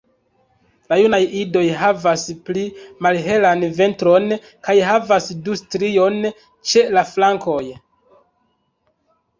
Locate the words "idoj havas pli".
1.41-2.63